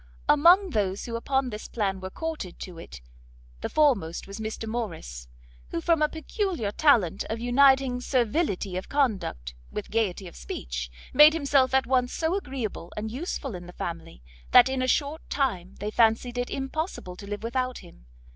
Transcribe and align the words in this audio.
Among 0.27 0.71
those 0.71 1.05
who 1.05 1.15
upon 1.15 1.51
this 1.51 1.67
plan 1.67 1.99
were 1.99 2.09
courted 2.09 2.57
to 2.61 2.79
it, 2.79 3.01
the 3.61 3.69
foremost 3.69 4.25
was 4.25 4.39
Mr 4.39 4.67
Morrice, 4.67 5.27
who, 5.69 5.79
from 5.79 6.01
a 6.01 6.09
peculiar 6.09 6.71
talent 6.71 7.23
of 7.29 7.39
uniting 7.39 8.01
servility 8.01 8.77
of 8.77 8.89
conduct 8.89 9.53
with 9.71 9.91
gaiety 9.91 10.27
of 10.27 10.35
speech, 10.35 10.89
made 11.13 11.33
himself 11.33 11.75
at 11.75 11.85
once 11.85 12.13
so 12.13 12.35
agreeable 12.35 12.91
and 12.97 13.11
useful 13.11 13.53
in 13.53 13.67
the 13.67 13.73
family, 13.73 14.23
that 14.49 14.69
in 14.69 14.81
a 14.81 14.87
short 14.87 15.21
time 15.29 15.75
they 15.75 15.91
fancied 15.91 16.39
it 16.39 16.49
impossible 16.49 17.15
to 17.15 17.27
live 17.27 17.43
without 17.43 17.77
him. 17.85 18.07